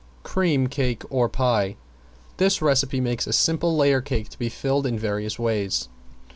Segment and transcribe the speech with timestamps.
[0.23, 1.75] ~CREAM CAKE OR PIE~
[2.37, 5.89] This recipe makes a simple layer cake to be filled in various ways.